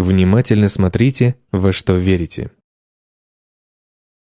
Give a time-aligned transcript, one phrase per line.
[0.00, 2.50] Внимательно смотрите, во что верите.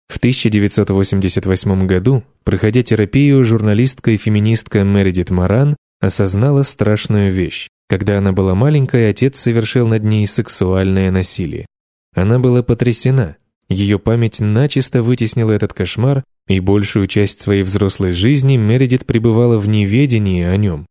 [0.08, 7.68] В 1988 году, проходя терапию, журналистка и феминистка Мередит Маран осознала страшную вещь.
[7.90, 11.66] Когда она была маленькой, отец совершил над ней сексуальное насилие.
[12.14, 13.36] Она была потрясена.
[13.68, 19.68] Ее память начисто вытеснила этот кошмар, и большую часть своей взрослой жизни Мередит пребывала в
[19.68, 20.86] неведении о нем.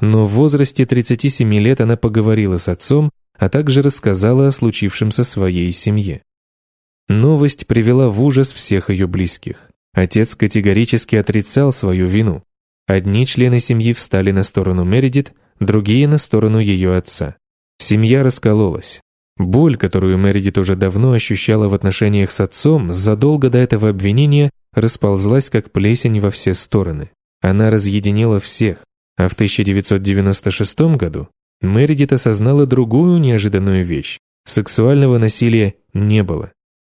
[0.00, 5.70] Но в возрасте 37 лет она поговорила с отцом, а также рассказала о случившемся своей
[5.72, 6.22] семье.
[7.08, 9.70] Новость привела в ужас всех ее близких.
[9.92, 12.42] Отец категорически отрицал свою вину.
[12.86, 17.36] Одни члены семьи встали на сторону Мередит, другие— на сторону ее отца.
[17.78, 19.00] Семья раскололась.
[19.36, 25.50] Боль, которую Мередит уже давно ощущала в отношениях с отцом, задолго до этого обвинения расползлась
[25.50, 27.10] как плесень во все стороны.
[27.40, 28.84] Она разъединила всех,
[29.16, 31.28] а в 1996 году
[31.62, 34.18] Мередит осознала другую неожиданную вещь.
[34.44, 36.52] Сексуального насилия не было.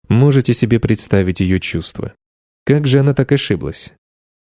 [0.09, 2.15] Можете себе представить ее чувства.
[2.65, 3.93] Как же она так ошиблась?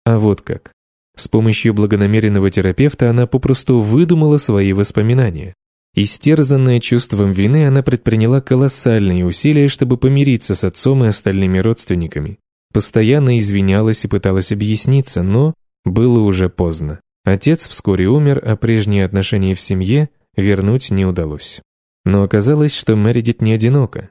[0.07, 0.73] А вот как.
[1.15, 5.53] С помощью благонамеренного терапевта она попросту выдумала свои воспоминания.
[5.95, 12.39] Истерзанная чувством вины, она предприняла колоссальные усилия, чтобы помириться с отцом и остальными родственниками.
[12.73, 15.55] Постоянно извинялась и пыталась объясниться, но
[15.85, 17.01] было уже поздно.
[17.29, 21.61] Отец вскоре умер, а прежние отношения в семье вернуть не удалось.
[22.07, 24.09] Но оказалось, что Мередит не одинока.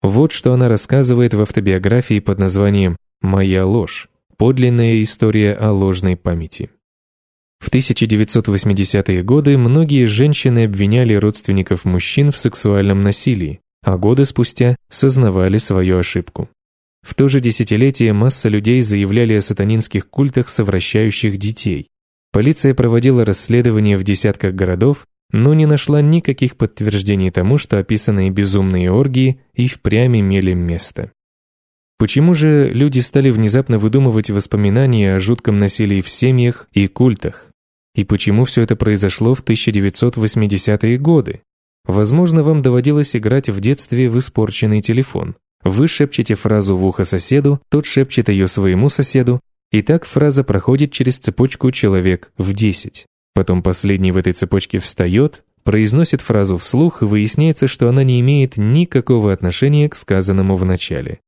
[0.00, 4.08] Вот что она рассказывает в автобиографии под названием «Моя ложь.
[4.36, 6.70] Подлинная история о ложной памяти».
[7.58, 15.58] В 1980-е годы многие женщины обвиняли родственников мужчин в сексуальном насилии, а годы спустя сознавали
[15.58, 16.48] свою ошибку.
[17.02, 21.88] В то же десятилетие масса людей заявляли о сатанинских культах совращающих детей.
[22.32, 28.90] Полиция проводила расследования в десятках городов, но не нашла никаких подтверждений тому, что описанные безумные
[28.90, 31.12] оргии и впрямь имели место.
[31.98, 37.50] Почему же люди стали внезапно выдумывать воспоминания о жутком насилии в семьях и культах?
[37.94, 41.42] И почему все это произошло в 1980-е годы?
[41.84, 45.36] Возможно, вам доводилось играть в детстве в испорченный телефон.
[45.64, 49.40] Вы шепчете фразу в ухо соседу, тот шепчет ее своему соседу,
[49.72, 53.06] и так фраза проходит через цепочку человек в 10.
[53.34, 58.56] Потом последний в этой цепочке встает, произносит фразу вслух, и выясняется, что она не имеет
[58.56, 61.18] никакого отношения к сказанному в начале.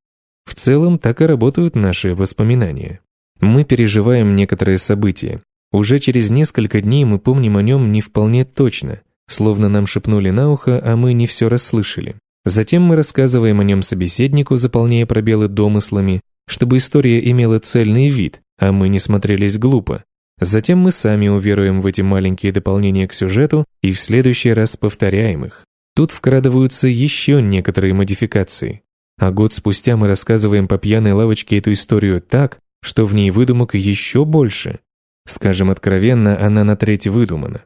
[0.44, 3.00] В целом, так и работают наши воспоминания.
[3.40, 5.40] Мы переживаем некоторые события,
[5.74, 10.52] уже через несколько дней мы помним о нем не вполне точно, словно нам шепнули на
[10.52, 12.14] ухо, а мы не все расслышали.
[12.44, 18.72] Затем мы рассказываем о нем собеседнику, заполняя пробелы домыслами, чтобы история имела цельный вид, а
[18.72, 20.04] мы не смотрелись глупо.
[20.40, 25.44] Затем мы сами уверуем в эти маленькие дополнения к сюжету и в следующий раз повторяем
[25.44, 25.64] их.
[25.94, 28.82] Тут вкрадываются еще некоторые модификации.
[29.16, 33.74] А год спустя мы рассказываем по пьяной лавочке эту историю так, что в ней выдумок
[33.74, 34.80] еще больше.
[35.26, 37.62] Скажем откровенно, она на треть выдумана.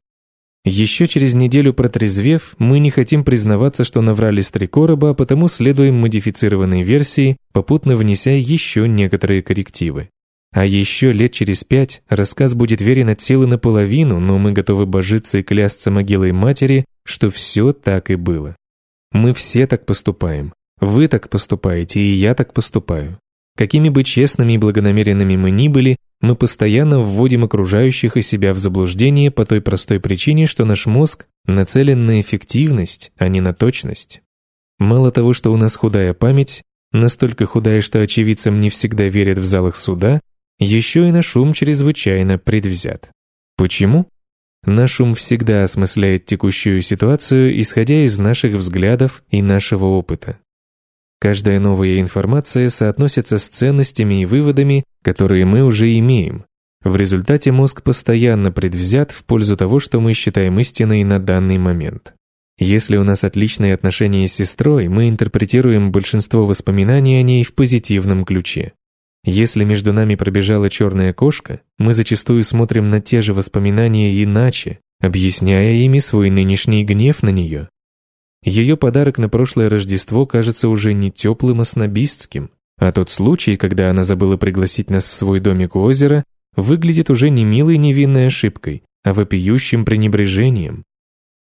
[0.68, 5.48] Еще через неделю протрезвев, мы не хотим признаваться, что наврали с три короба, а потому
[5.48, 10.10] следуем модифицированной версии, попутно внеся еще некоторые коррективы.
[10.52, 15.38] А еще лет через пять рассказ будет верен от силы наполовину, но мы готовы божиться
[15.38, 18.54] и клясться могилой матери, что все так и было.
[19.10, 20.52] Мы все так поступаем.
[20.80, 23.18] Вы так поступаете, и я так поступаю.
[23.56, 28.58] Какими бы честными и благонамеренными мы ни были, мы постоянно вводим окружающих и себя в
[28.58, 34.22] заблуждение по той простой причине, что наш мозг нацелен на эффективность, а не на точность.
[34.78, 36.62] Мало того, что у нас худая память,
[36.92, 40.20] настолько худая, что очевидцам не всегда верят в залах суда,
[40.58, 43.10] еще и наш ум чрезвычайно предвзят.
[43.56, 44.08] Почему?
[44.64, 50.38] Наш ум всегда осмысляет текущую ситуацию, исходя из наших взглядов и нашего опыта.
[51.20, 56.44] Каждая новая информация соотносится с ценностями и выводами, которые мы уже имеем.
[56.84, 62.14] В результате мозг постоянно предвзят в пользу того, что мы считаем истиной на данный момент.
[62.56, 68.24] Если у нас отличные отношения с сестрой, мы интерпретируем большинство воспоминаний о ней в позитивном
[68.24, 68.72] ключе.
[69.24, 75.72] Если между нами пробежала черная кошка, мы зачастую смотрим на те же воспоминания иначе, объясняя
[75.72, 77.68] ими свой нынешний гнев на нее.
[78.42, 83.90] Ее подарок на прошлое Рождество кажется уже не теплым, а снобистским, а тот случай, когда
[83.90, 86.24] она забыла пригласить нас в свой домик у озера,
[86.54, 90.84] выглядит уже не милой невинной ошибкой, а вопиющим пренебрежением.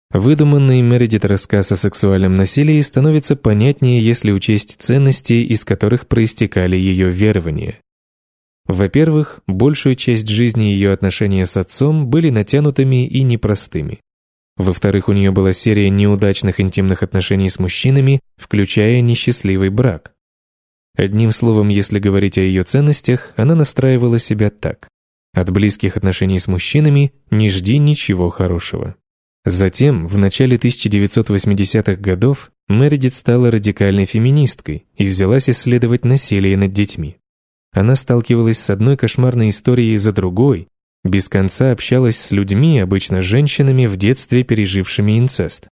[0.09, 7.09] Выдуманный Мередит рассказ о сексуальном насилии становится понятнее, если учесть ценности, из которых проистекали ее
[7.09, 7.79] верования.
[8.65, 13.99] Во-первых, большую часть жизни ее отношения с отцом были натянутыми и непростыми.
[14.57, 20.13] Во-вторых, у нее была серия неудачных интимных отношений с мужчинами, включая несчастливый брак.
[20.95, 24.87] Одним словом, если говорить о ее ценностях, она настраивала себя так.
[25.33, 28.95] От близких отношений с мужчинами не жди ничего хорошего.
[29.45, 37.17] Затем, в начале 1980-х годов, Мередит стала радикальной феминисткой и взялась исследовать насилие над детьми.
[37.71, 40.67] Она сталкивалась с одной кошмарной историей за другой,
[41.03, 45.67] без конца общалась с людьми, обычно женщинами, в детстве пережившими инцест.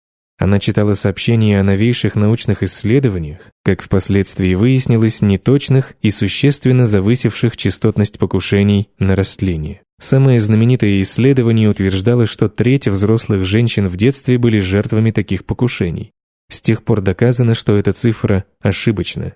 [0.41, 8.19] Она читала сообщения о новейших научных исследованиях, как впоследствии выяснилось, неточных и существенно завысивших частотность
[8.19, 9.83] покушений на растление.
[10.01, 16.13] Самое знаменитое исследование утверждало, что треть взрослых женщин в детстве были жертвами таких покушений.
[16.49, 19.35] С тех пор доказано, что эта цифра ошибочна.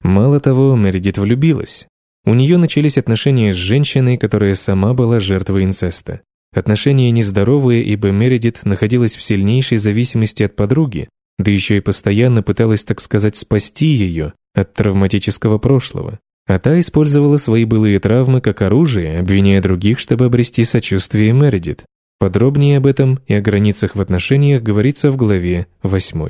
[0.00, 1.86] Мало того, Мередит влюбилась.
[2.26, 6.22] У нее начались отношения с женщиной, которая сама была жертвой инцеста.
[6.52, 11.08] Отношения нездоровые, ибо Мередит находилась в сильнейшей зависимости от подруги,
[11.38, 16.18] да еще и постоянно пыталась, так сказать, спасти ее от травматического прошлого.
[16.48, 21.84] А та использовала свои былые травмы как оружие, обвиняя других, чтобы обрести сочувствие Мередит.
[22.18, 26.28] Подробнее об этом и о границах в отношениях говорится в главе 8.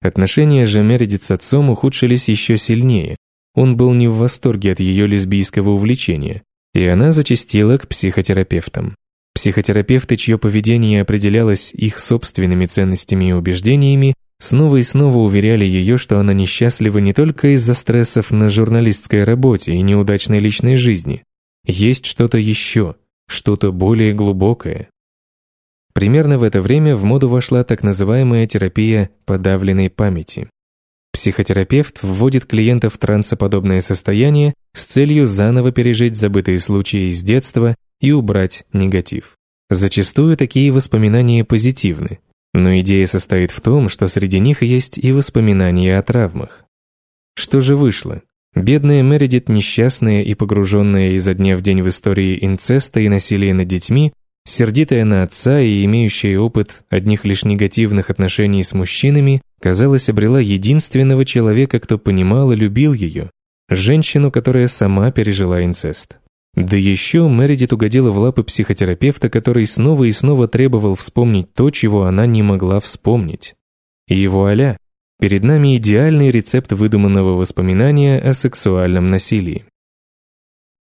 [0.00, 3.16] Отношения же Мередит с отцом ухудшились еще сильнее.
[3.54, 6.42] Он был не в восторге от ее лесбийского увлечения,
[6.74, 8.96] и она зачастила к психотерапевтам.
[9.34, 16.18] Психотерапевты, чье поведение определялось их собственными ценностями и убеждениями, снова и снова уверяли ее, что
[16.18, 21.24] она несчастлива не только из-за стрессов на журналистской работе и неудачной личной жизни.
[21.64, 22.96] Есть что-то еще,
[23.28, 24.88] что-то более глубокое.
[25.94, 30.48] Примерно в это время в моду вошла так называемая терапия подавленной памяти.
[31.12, 38.12] Психотерапевт вводит клиента в трансоподобное состояние с целью заново пережить забытые случаи из детства и
[38.12, 39.36] убрать негатив.
[39.70, 42.18] Зачастую такие воспоминания позитивны,
[42.54, 46.64] но идея состоит в том, что среди них есть и воспоминания о травмах.
[47.34, 48.22] Что же вышло?
[48.54, 53.66] Бедная Мередит, несчастная и погруженная изо дня в день в истории инцеста и насилия над
[53.66, 54.12] детьми,
[54.44, 61.24] сердитая на отца и имеющая опыт одних лишь негативных отношений с мужчинами, казалось, обрела единственного
[61.24, 63.30] человека, кто понимал и любил ее,
[63.70, 66.18] женщину, которая сама пережила инцест.
[66.54, 72.04] Да еще Мередит угодила в лапы психотерапевта, который снова и снова требовал вспомнить то, чего
[72.04, 73.54] она не могла вспомнить.
[74.08, 74.76] И вуаля,
[75.18, 79.64] перед нами идеальный рецепт выдуманного воспоминания о сексуальном насилии.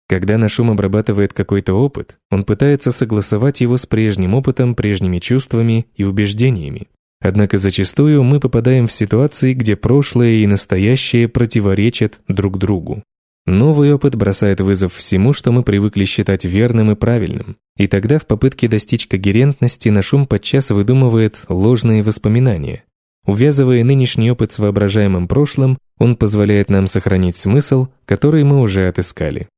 [0.08, 5.86] Когда наш ум обрабатывает какой-то опыт, он пытается согласовать его с прежним опытом, прежними чувствами
[5.96, 6.86] и убеждениями.
[7.20, 13.02] Однако зачастую мы попадаем в ситуации, где прошлое и настоящее противоречат друг другу.
[13.46, 17.56] Новый опыт бросает вызов всему, что мы привыкли считать верным и правильным.
[17.76, 22.82] И тогда в попытке достичь когерентности наш ум подчас выдумывает ложные воспоминания.
[23.24, 29.48] Увязывая нынешний опыт с воображаемым прошлым, он позволяет нам сохранить смысл, который мы уже отыскали.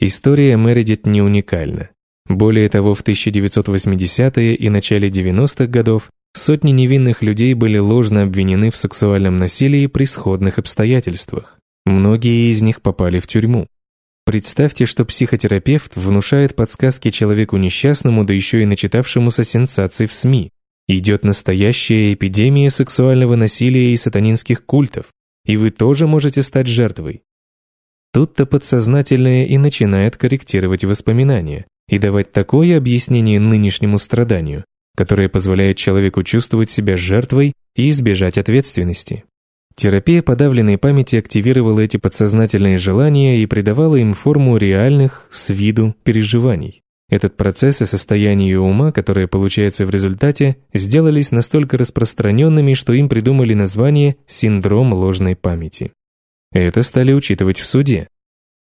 [0.00, 1.90] История Мередит не уникальна.
[2.28, 8.76] Более того, в 1980-е и начале 90-х годов сотни невинных людей были ложно обвинены в
[8.76, 11.58] сексуальном насилии при сходных обстоятельствах.
[11.84, 13.68] Многие из них попали в тюрьму.
[14.24, 20.50] Представьте, что психотерапевт внушает подсказки человеку несчастному, да еще и начитавшемуся сенсаций в СМИ.
[20.86, 25.06] Идет настоящая эпидемия сексуального насилия и сатанинских культов,
[25.44, 27.22] и вы тоже можете стать жертвой.
[28.12, 34.64] Тут-то подсознательное и начинает корректировать воспоминания и давать такое объяснение нынешнему страданию,
[34.98, 39.22] которое позволяет человеку чувствовать себя жертвой и избежать ответственности.
[39.76, 46.82] Терапия подавленной памяти активировала эти подсознательные желания и придавала им форму реальных, с виду, переживаний.
[47.08, 53.54] Этот процесс и состояние ума, которое получается в результате, сделались настолько распространенными, что им придумали
[53.54, 55.92] название «синдром ложной памяти».
[56.50, 58.08] Это стали учитывать в суде.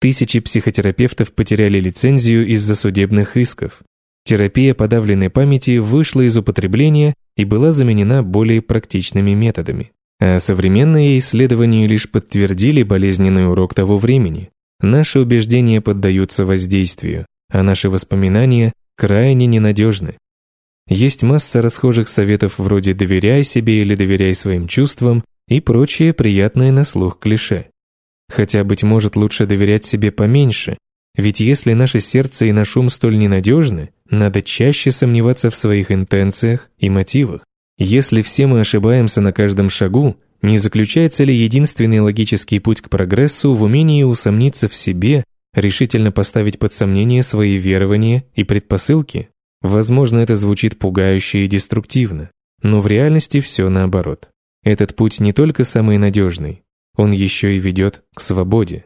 [0.00, 3.82] Тысячи психотерапевтов потеряли лицензию из-за судебных исков.
[4.24, 9.92] Терапия подавленной памяти вышла из употребления и была заменена более практичными методами.
[10.18, 14.50] А современные исследования лишь подтвердили болезненный урок того времени.
[14.80, 20.16] Наши убеждения поддаются воздействию, а наши воспоминания крайне ненадежны.
[20.88, 26.84] Есть масса расхожих советов вроде «доверяй себе» или «доверяй своим чувствам», и прочие приятные на
[26.84, 27.66] слух клише.
[28.30, 30.78] Хотя, быть может, лучше доверять себе поменьше,
[31.16, 36.70] ведь если наше сердце и наш ум столь ненадежны, надо чаще сомневаться в своих интенциях
[36.78, 37.44] и мотивах.
[37.78, 43.54] Если все мы ошибаемся на каждом шагу, не заключается ли единственный логический путь к прогрессу
[43.54, 49.30] в умении усомниться в себе, решительно поставить под сомнение свои верования и предпосылки?
[49.62, 52.30] Возможно, это звучит пугающе и деструктивно,
[52.62, 54.28] но в реальности все наоборот.
[54.62, 56.62] Этот путь не только самый надежный,
[56.96, 58.84] он еще и ведет к свободе.